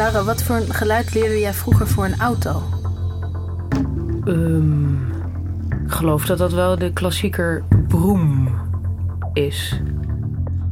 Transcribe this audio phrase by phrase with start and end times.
[0.00, 2.62] Laura, wat voor een geluid leerde jij vroeger voor een auto?
[4.24, 4.94] Ehm,
[5.84, 8.48] ik geloof dat dat wel de klassieker broem
[9.32, 9.80] is.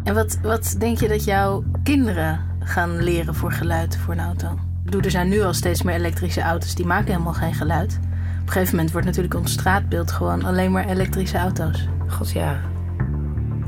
[0.05, 4.53] En wat, wat denk je dat jouw kinderen gaan leren voor geluid voor een auto?
[4.53, 7.99] Ik bedoel, er zijn nu al steeds meer elektrische auto's die maken helemaal geen geluid.
[8.41, 11.89] Op een gegeven moment wordt natuurlijk ons straatbeeld gewoon alleen maar elektrische auto's.
[12.07, 12.61] God ja.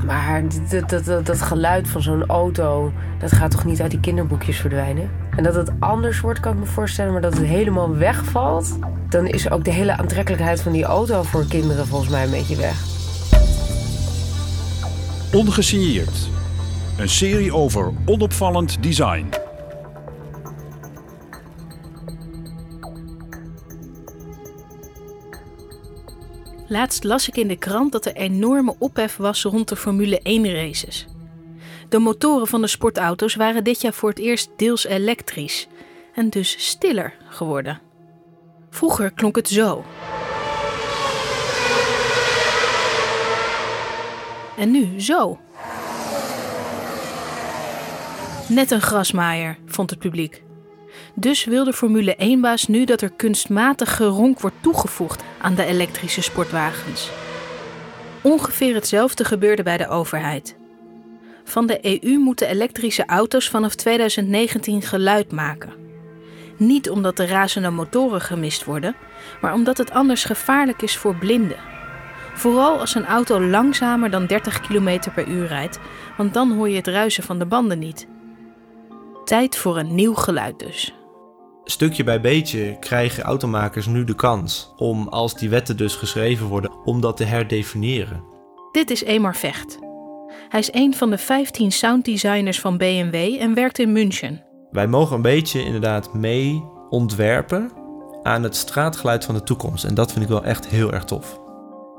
[0.05, 3.99] Maar dat, dat, dat, dat geluid van zo'n auto, dat gaat toch niet uit die
[3.99, 5.09] kinderboekjes verdwijnen?
[5.35, 9.27] En dat het anders wordt, kan ik me voorstellen, maar dat het helemaal wegvalt, dan
[9.27, 12.89] is ook de hele aantrekkelijkheid van die auto voor kinderen volgens mij een beetje weg.
[15.33, 16.29] Ongesigneerd.
[16.97, 19.29] Een serie over onopvallend design.
[26.67, 30.53] Laatst las ik in de krant dat er enorme ophef was rond de Formule 1
[30.53, 31.10] races.
[31.91, 35.67] De motoren van de sportauto's waren dit jaar voor het eerst deels elektrisch
[36.13, 37.81] en dus stiller geworden.
[38.69, 39.85] Vroeger klonk het zo.
[44.57, 45.39] En nu zo.
[48.47, 50.43] Net een grasmaaier, vond het publiek.
[51.13, 56.21] Dus wil de Formule 1-baas nu dat er kunstmatig geronk wordt toegevoegd aan de elektrische
[56.21, 57.09] sportwagens.
[58.21, 60.59] Ongeveer hetzelfde gebeurde bij de overheid.
[61.51, 65.73] Van de EU moeten elektrische auto's vanaf 2019 geluid maken.
[66.57, 68.95] Niet omdat de razende motoren gemist worden,
[69.41, 71.57] maar omdat het anders gevaarlijk is voor blinden.
[72.33, 75.79] Vooral als een auto langzamer dan 30 km per uur rijdt,
[76.17, 78.07] want dan hoor je het ruisen van de banden niet.
[79.25, 80.93] Tijd voor een nieuw geluid dus.
[81.63, 86.85] Stukje bij beetje krijgen automakers nu de kans om, als die wetten dus geschreven worden,
[86.85, 88.23] om dat te herdefiniëren.
[88.71, 89.90] Dit is Emar Vecht.
[90.49, 94.43] Hij is een van de 15 sounddesigners van BMW en werkt in München.
[94.71, 97.71] Wij mogen een beetje inderdaad mee ontwerpen
[98.23, 99.83] aan het straatgeluid van de toekomst.
[99.83, 101.39] En dat vind ik wel echt heel erg tof.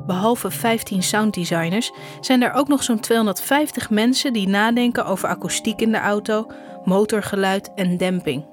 [0.07, 5.93] Behalve 15 sounddesigners zijn er ook nog zo'n 250 mensen die nadenken over akoestiek in
[5.93, 6.47] de auto,
[6.85, 8.45] motorgeluid en demping.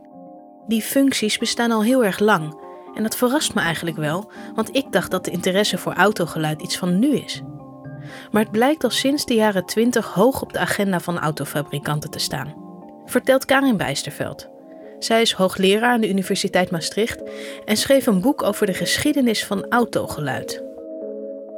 [0.68, 4.92] Die functies bestaan al heel erg lang en dat verrast me eigenlijk wel, want ik
[4.92, 7.42] dacht dat de interesse voor autogeluid iets van nu is.
[8.32, 12.20] Maar het blijkt al sinds de jaren 20 hoog op de agenda van autofabrikanten te
[12.20, 12.54] staan.
[13.06, 14.50] Vertelt Karin Bijsterveld.
[15.00, 17.22] Zij is hoogleraar aan de Universiteit Maastricht
[17.66, 20.64] en schreef een boek over de geschiedenis van autogeluid.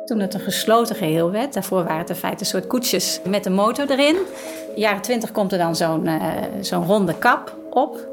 [0.05, 3.53] Toen het een gesloten geheel werd, daarvoor waren het in feite soort koetsjes met een
[3.53, 4.17] motor erin.
[4.75, 6.21] Jaren 20 komt er dan zo'n uh,
[6.61, 8.07] zo'n ronde kap op.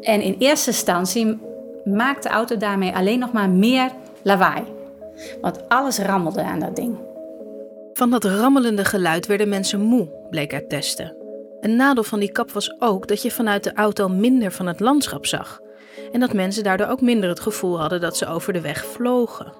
[0.00, 1.38] En in eerste instantie
[1.84, 3.90] maakt de auto daarmee alleen nog maar meer
[4.22, 4.62] lawaai.
[5.40, 7.09] Want alles rammelde aan dat ding.
[8.00, 11.16] Van dat rammelende geluid werden mensen moe, bleek uit testen.
[11.60, 14.80] Een nadeel van die kap was ook dat je vanuit de auto minder van het
[14.80, 15.60] landschap zag.
[16.12, 19.52] En dat mensen daardoor ook minder het gevoel hadden dat ze over de weg vlogen.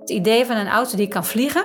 [0.00, 1.64] Het idee van een auto die kan vliegen,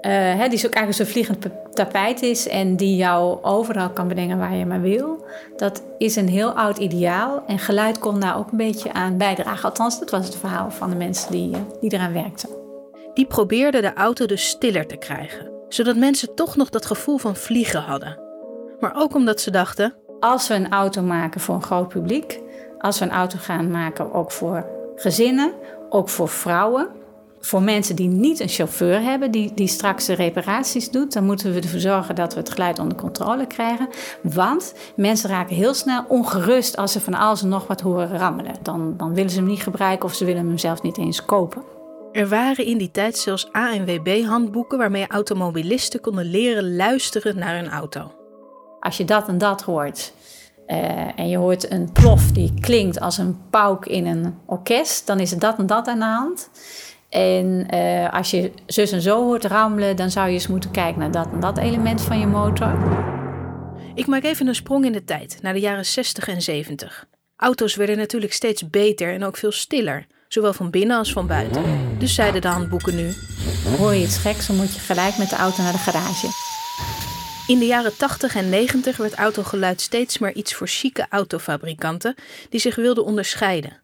[0.00, 4.54] hè, die zo eigenlijk zo'n vliegend tapijt is en die jou overal kan brengen waar
[4.54, 5.26] je maar wil,
[5.56, 7.42] dat is een heel oud ideaal.
[7.46, 9.68] En geluid kon daar ook een beetje aan bijdragen.
[9.68, 12.63] Althans, dat was het verhaal van de mensen die, uh, die eraan werkten.
[13.14, 17.36] Die probeerden de auto dus stiller te krijgen, zodat mensen toch nog dat gevoel van
[17.36, 18.18] vliegen hadden.
[18.80, 22.40] Maar ook omdat ze dachten: als we een auto maken voor een groot publiek,
[22.78, 24.66] als we een auto gaan maken ook voor
[24.96, 25.52] gezinnen,
[25.88, 26.88] ook voor vrouwen,
[27.40, 31.52] voor mensen die niet een chauffeur hebben, die, die straks de reparaties doet, dan moeten
[31.52, 33.88] we ervoor zorgen dat we het geluid onder controle krijgen.
[34.22, 38.54] Want mensen raken heel snel ongerust als ze van alles en nog wat horen rammelen.
[38.62, 41.62] Dan, dan willen ze hem niet gebruiken of ze willen hem zelfs niet eens kopen.
[42.14, 48.12] Er waren in die tijd zelfs ANWB-handboeken waarmee automobilisten konden leren luisteren naar hun auto.
[48.80, 50.12] Als je dat en dat hoort,
[50.66, 55.20] uh, en je hoort een plof die klinkt als een pauk in een orkest, dan
[55.20, 56.50] is er dat en dat aan de hand.
[57.08, 61.00] En uh, als je zus en zo hoort rammelen, dan zou je eens moeten kijken
[61.00, 62.78] naar dat en dat element van je motor.
[63.94, 67.06] Ik maak even een sprong in de tijd, naar de jaren 60 en 70.
[67.36, 71.64] Auto's werden natuurlijk steeds beter en ook veel stiller, zowel van binnen als van buiten.
[71.98, 73.14] Dus zeiden de handboeken nu:
[73.78, 76.28] Hoor je iets geks, dan moet je gelijk met de auto naar de garage.
[77.46, 82.14] In de jaren 80 en 90 werd autogeluid steeds meer iets voor chique autofabrikanten
[82.50, 83.82] die zich wilden onderscheiden.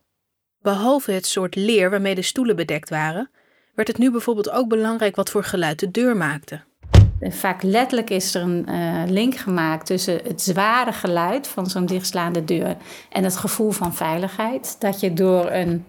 [0.62, 3.30] Behalve het soort leer waarmee de stoelen bedekt waren,
[3.74, 6.60] werd het nu bijvoorbeeld ook belangrijk wat voor geluid de deur maakte.
[7.20, 12.44] Vaak letterlijk is er een uh, link gemaakt tussen het zware geluid van zo'n dichtslaande
[12.44, 12.76] deur
[13.10, 14.76] en het gevoel van veiligheid.
[14.78, 15.84] Dat je door een,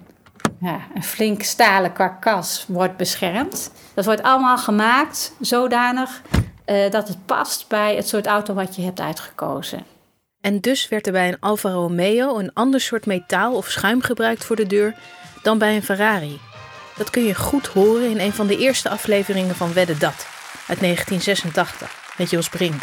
[0.61, 3.71] ja, een flink stalen karkas wordt beschermd.
[3.93, 6.21] Dat wordt allemaal gemaakt zodanig
[6.65, 9.85] uh, dat het past bij het soort auto wat je hebt uitgekozen.
[10.41, 14.45] En dus werd er bij een Alfa Romeo een ander soort metaal of schuim gebruikt
[14.45, 14.95] voor de deur
[15.41, 16.39] dan bij een Ferrari.
[16.97, 20.27] Dat kun je goed horen in een van de eerste afleveringen van Wedde Dat
[20.67, 22.81] uit 1986 met Jos Brink.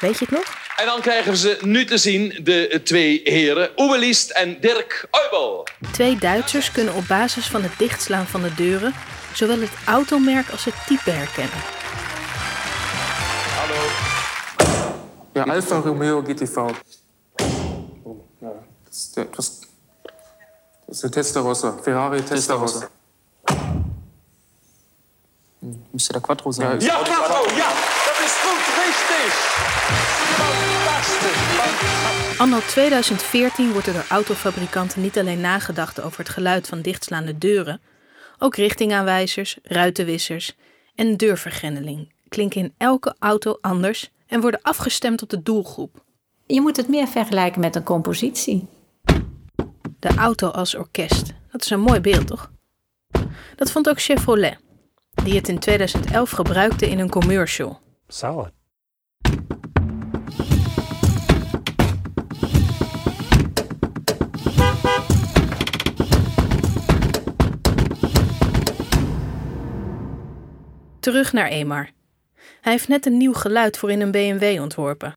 [0.00, 0.63] Weet je het nog?
[0.76, 5.06] En dan krijgen we ze nu te zien, de twee heren, Uwe Liest en Dirk
[5.10, 5.66] Uibel.
[5.92, 8.94] Twee Duitsers kunnen op basis van het dichtslaan van de deuren
[9.32, 11.58] zowel het automerk als het type herkennen.
[13.56, 13.74] Hallo.
[15.32, 16.56] Ja, Alfa Romeo GTV.
[16.56, 16.70] Oh,
[18.40, 18.52] ja,
[18.84, 19.60] das ist der etwas.
[20.86, 21.78] Das ist der Testarossa.
[21.82, 22.88] Ferrari Testarossa.
[25.90, 26.80] Müsste der Quattro sein.
[26.80, 29.32] Ja, Ja, Quattro, ja, dat is goed, richtig.
[30.40, 32.38] Fantastisch.
[32.38, 37.80] Anno 2014 wordt er door autofabrikanten niet alleen nagedacht over het geluid van dichtslaande deuren,
[38.38, 40.56] ook richtingaanwijzers, ruitenwissers
[40.94, 46.04] en deurvergrendeling klinken in elke auto anders en worden afgestemd op de doelgroep.
[46.46, 48.68] Je moet het meer vergelijken met een compositie.
[49.98, 51.32] De auto als orkest.
[51.50, 52.52] Dat is een mooi beeld, toch?
[53.56, 54.58] Dat vond ook Chevrolet,
[55.24, 57.83] die het in 2011 gebruikte in een commercial.
[58.08, 58.52] Solid.
[71.00, 71.90] Terug naar Emar.
[72.60, 75.12] Hij heeft net een nieuw geluid voor in een BMW ontworpen.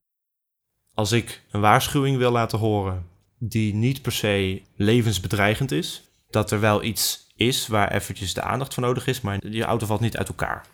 [0.94, 3.07] Als ik een waarschuwing wil laten horen
[3.38, 8.74] die niet per se levensbedreigend is, dat er wel iets is waar eventjes de aandacht
[8.74, 10.66] voor nodig is, maar die auto valt niet uit elkaar.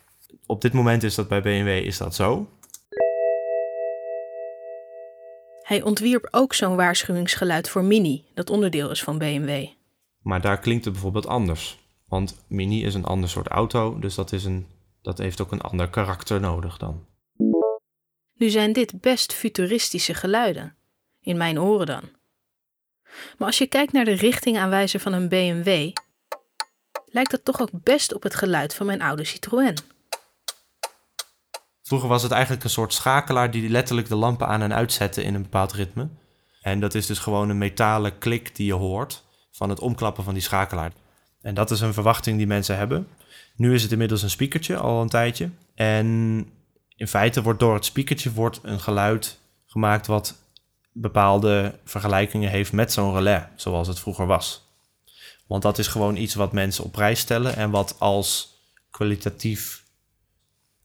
[0.46, 2.50] Op dit moment is dat bij BMW is dat zo.
[5.62, 9.68] Hij ontwierp ook zo'n waarschuwingsgeluid voor Mini, dat onderdeel is van BMW.
[10.22, 11.80] Maar daar klinkt het bijvoorbeeld anders.
[12.08, 14.68] Want Mini is een ander soort auto, dus dat, is een,
[15.02, 17.06] dat heeft ook een ander karakter nodig dan.
[18.34, 20.76] Nu zijn dit best futuristische geluiden.
[21.22, 22.02] In mijn oren dan.
[23.38, 25.92] Maar als je kijkt naar de richtingaanwijzer van een BMW,
[27.06, 29.78] lijkt dat toch ook best op het geluid van mijn oude Citroën.
[31.94, 35.34] Vroeger was het eigenlijk een soort schakelaar die letterlijk de lampen aan en uitzette in
[35.34, 36.10] een bepaald ritme.
[36.62, 40.34] En dat is dus gewoon een metalen klik die je hoort van het omklappen van
[40.34, 40.92] die schakelaar.
[41.42, 43.08] En dat is een verwachting die mensen hebben.
[43.56, 45.50] Nu is het inmiddels een speakertje al een tijdje.
[45.76, 46.06] En
[46.96, 50.36] in feite wordt door het speakertje wordt een geluid gemaakt wat
[50.92, 54.68] bepaalde vergelijkingen heeft met zo'n relais, zoals het vroeger was.
[55.48, 58.58] Want dat is gewoon iets wat mensen op prijs stellen en wat als
[58.92, 59.83] kwalitatief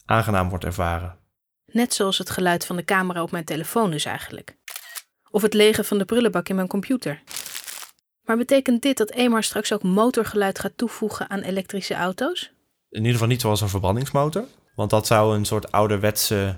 [0.08, 1.16] aangenaam wordt ervaren.
[1.66, 4.56] Net zoals het geluid van de camera op mijn telefoon dus eigenlijk.
[5.30, 7.22] Of het legen van de prullenbak in mijn computer.
[8.22, 12.52] Maar betekent dit dat Emar straks ook motorgeluid gaat toevoegen aan elektrische auto's?
[12.90, 14.44] In ieder geval niet zoals een verbrandingsmotor.
[14.74, 16.56] Want dat zou een soort ouderwetse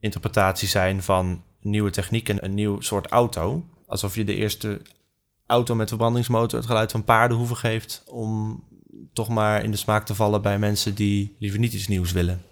[0.00, 3.64] interpretatie zijn van nieuwe techniek en een nieuw soort auto.
[3.86, 4.80] Alsof je de eerste
[5.46, 8.62] auto met verbrandingsmotor het geluid van paardenhoeven geeft om
[9.12, 12.42] toch maar in de smaak te vallen bij mensen die liever niet iets nieuws willen.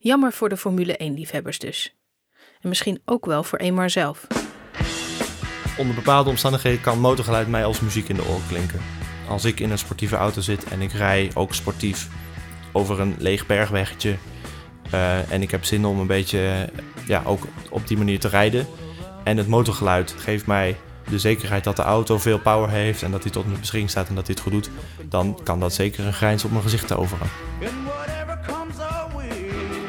[0.00, 1.96] Jammer voor de Formule 1-liefhebbers dus.
[2.60, 4.26] En misschien ook wel voor Emar zelf.
[5.78, 8.80] Onder bepaalde omstandigheden kan motorgeluid mij als muziek in de oren klinken.
[9.28, 12.08] Als ik in een sportieve auto zit en ik rij ook sportief
[12.72, 14.16] over een leeg bergweggetje
[14.94, 16.70] uh, en ik heb zin om een beetje
[17.06, 18.66] ja, ook op die manier te rijden.
[19.24, 20.76] En het motorgeluid geeft mij
[21.10, 24.08] de zekerheid dat de auto veel power heeft en dat hij tot mijn beschikking staat
[24.08, 24.70] en dat hij het goed doet.
[25.08, 27.28] Dan kan dat zeker een grijns op mijn gezicht toveren.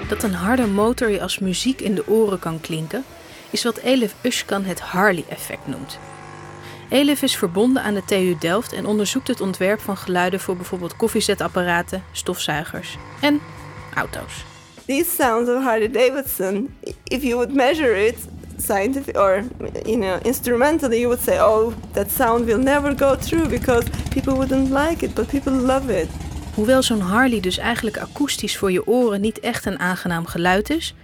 [0.09, 3.03] Dat een harde motor je als muziek in de oren kan klinken,
[3.49, 5.99] is wat Elif Ushkan het Harley-effect noemt.
[6.89, 10.95] Elif is verbonden aan de TU Delft en onderzoekt het ontwerp van geluiden voor bijvoorbeeld
[10.95, 13.39] koffiezetapparaten, stofzuigers en
[13.95, 14.45] auto's.
[14.85, 18.17] These sounds of Harley Davidson, if you would measure it
[18.57, 19.43] scientific or
[19.85, 24.33] you know instrumentally, you would say, "Oh, that sound will never go through because people
[24.33, 26.07] wouldn't like it, but people love it."
[26.53, 30.95] Hoewel zo'n Harley dus eigenlijk akoestisch voor je oren niet echt een aangenaam geluid is,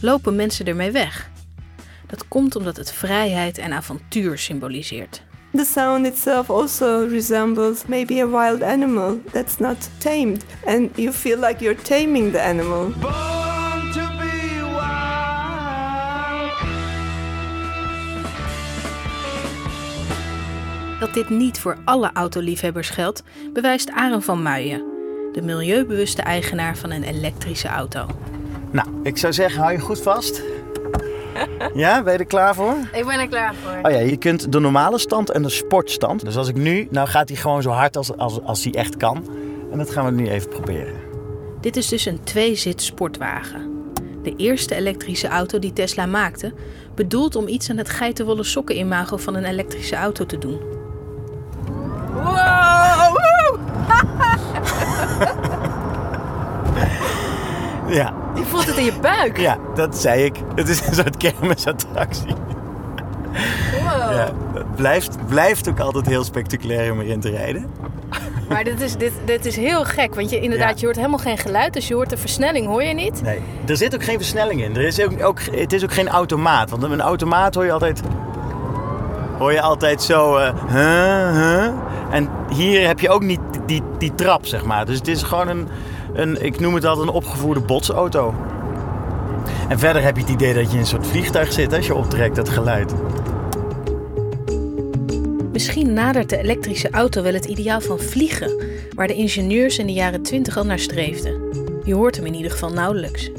[0.00, 1.30] lopen mensen ermee weg.
[2.06, 5.22] Dat komt omdat het vrijheid en avontuur symboliseert.
[5.52, 11.38] The sound itself also resembles maybe a wild animal that's not tamed, and you feel
[11.38, 12.92] like you're taming the animal.
[21.00, 24.93] Dat dit niet voor alle autoliefhebbers geldt, bewijst Aaron van Muijen,
[25.34, 28.06] de milieubewuste eigenaar van een elektrische auto.
[28.70, 30.42] Nou, ik zou zeggen, hou je goed vast.
[31.74, 32.76] Ja, ben je er klaar voor?
[32.92, 33.78] Ik ben er klaar voor.
[33.82, 36.24] Oh ja, je kunt de normale stand en de sportstand.
[36.24, 38.96] Dus als ik nu, nou gaat hij gewoon zo hard als, als, als hij echt
[38.96, 39.28] kan.
[39.72, 40.94] En dat gaan we nu even proberen.
[41.60, 43.70] Dit is dus een tweezit sportwagen.
[44.22, 46.52] De eerste elektrische auto die Tesla maakte,
[46.94, 50.60] bedoeld om iets aan het geitenwolle sokken imago van een elektrische auto te doen.
[57.94, 58.12] Ja.
[58.34, 59.38] Je voelt het in je buik.
[59.38, 60.36] Ja, dat zei ik.
[60.54, 62.34] Het is een soort kermisattractie.
[63.82, 64.12] Wow.
[64.12, 67.66] Ja, het blijft, blijft ook altijd heel spectaculair om erin te rijden.
[68.48, 70.74] Maar dit is, dit, dit is heel gek, want je, inderdaad, Ja.
[70.78, 73.22] je hoort helemaal geen geluid, dus je hoort de versnelling, hoor je niet?
[73.22, 74.76] Nee, er zit ook geen versnelling in.
[74.76, 76.70] Er is ook, ook, het is ook geen automaat.
[76.70, 78.00] Want een automaat hoor je altijd,
[79.38, 80.36] hoor je altijd zo...
[80.36, 81.72] eh, huh, huh.
[82.10, 84.86] En hier heb je ook niet die, die trap, zeg maar.
[84.86, 85.68] Dus het is gewoon een,
[86.14, 88.34] een, ik noem het altijd een opgevoerde botsauto.
[89.68, 91.94] En verder heb je het idee dat je in een soort vliegtuig zit als je
[91.94, 92.94] optrekt, dat geluid.
[95.52, 98.62] Misschien nadert de elektrische auto wel het ideaal van vliegen,
[98.94, 101.40] waar de ingenieurs in de jaren 20 al naar streefden.
[101.84, 103.30] Je hoort hem in ieder geval nauwelijks.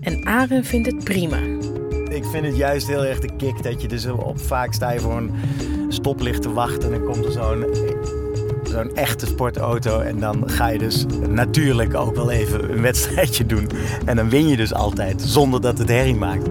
[0.00, 1.38] En Aren vindt het prima.
[2.08, 5.00] Ik vind het juist heel erg de kick dat je dus op vaak sta je
[5.00, 5.32] voor een
[5.88, 7.66] stoplicht te wachten en dan komt er zo'n
[8.74, 13.70] zo'n echte sportauto en dan ga je dus natuurlijk ook wel even een wedstrijdje doen
[14.04, 16.48] en dan win je dus altijd zonder dat het herrie maakt.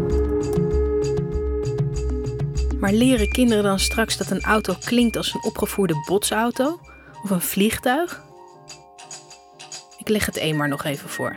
[2.79, 6.79] Maar leren kinderen dan straks dat een auto klinkt als een opgevoerde botsauto
[7.23, 8.21] of een vliegtuig?
[9.97, 11.35] Ik leg het een maar nog even voor.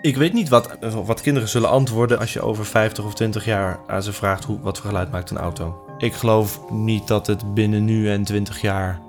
[0.00, 3.80] Ik weet niet wat, wat kinderen zullen antwoorden als je over 50 of 20 jaar
[3.86, 5.84] aan ze vraagt hoe, wat voor geluid maakt een auto.
[5.98, 9.00] Ik geloof niet dat het binnen nu en 20 jaar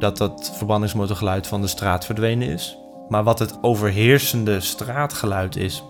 [0.00, 2.78] dat dat verbanningsmotorgeluid van de straat verdwenen is.
[3.08, 5.84] Maar wat het overheersende straatgeluid is,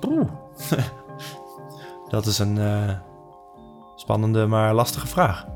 [2.09, 2.91] dat is een eh,
[3.97, 5.47] spannende maar lastige vraag.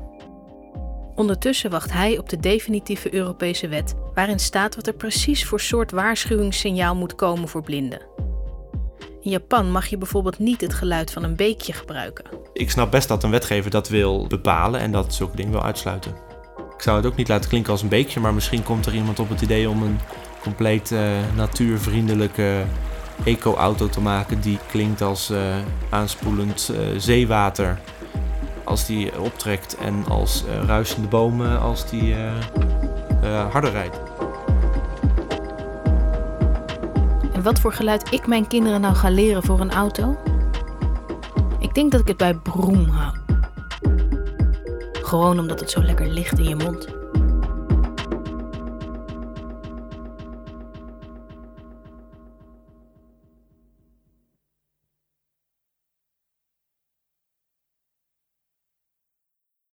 [1.15, 5.91] Ondertussen wacht hij op de definitieve Europese wet, waarin staat wat er precies voor soort
[5.91, 8.01] waarschuwingssignaal moet komen voor blinden.
[9.21, 12.25] In Japan mag je bijvoorbeeld niet het geluid van een beekje gebruiken.
[12.53, 16.34] Ik snap best dat een wetgever dat wil bepalen en dat zulke dingen wil uitsluiten.
[16.85, 19.29] Zou het ook niet laten klinken als een beekje, maar misschien komt er iemand op
[19.29, 19.99] het idee om een
[20.41, 21.01] compleet eh,
[21.35, 22.63] natuurvriendelijke
[23.23, 25.39] eco-auto te maken die klinkt als eh,
[25.89, 27.79] aanspoelend eh, zeewater
[28.63, 32.15] als die optrekt en als ruisende bomen als die
[33.51, 33.99] harder rijdt.
[37.33, 40.17] En wat voor geluid ik mijn kinderen nou ga leren voor een auto?
[41.59, 43.24] Ik denk dat ik het bij broem hou.
[45.05, 47.04] Gewoon omdat het zo lekker ligt in je mond.